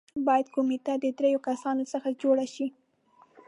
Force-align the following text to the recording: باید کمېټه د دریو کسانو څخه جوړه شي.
باید 0.27 0.47
کمېټه 0.55 0.93
د 0.99 1.05
دریو 1.17 1.39
کسانو 1.47 1.83
څخه 1.93 2.09
جوړه 2.21 2.45
شي. 2.53 2.67